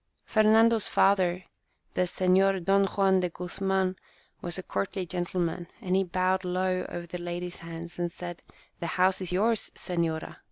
Fernando's 0.25 0.87
father, 0.87 1.43
the 1.93 2.07
Senor 2.07 2.59
Don 2.59 2.85
Juan 2.87 3.19
de 3.19 3.29
Guzman, 3.29 3.95
was 4.41 4.57
a 4.57 4.63
courtly 4.63 5.05
gentleman, 5.05 5.67
and 5.79 5.95
he 5.95 6.03
bowed 6.03 6.43
low 6.43 6.87
over 6.89 7.05
the 7.05 7.19
ladies' 7.19 7.59
hands, 7.59 7.99
and 7.99 8.11
said," 8.11 8.41
The 8.79 8.87
house 8.97 9.21
is 9.21 9.31
yours, 9.31 9.69
senora 9.75 10.39